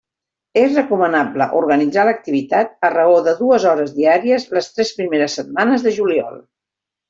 [0.59, 5.99] És recomanable organitzar l'activitat a raó de dues hores diàries les tres primeres setmanes de
[6.03, 6.45] juliol.